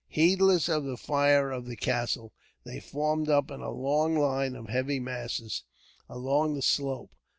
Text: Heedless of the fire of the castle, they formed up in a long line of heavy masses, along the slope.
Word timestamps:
Heedless 0.07 0.67
of 0.67 0.83
the 0.83 0.97
fire 0.97 1.51
of 1.51 1.67
the 1.67 1.75
castle, 1.75 2.33
they 2.63 2.79
formed 2.79 3.29
up 3.29 3.51
in 3.51 3.61
a 3.61 3.69
long 3.69 4.15
line 4.15 4.55
of 4.55 4.67
heavy 4.67 4.99
masses, 4.99 5.63
along 6.09 6.55
the 6.55 6.63
slope. 6.63 7.11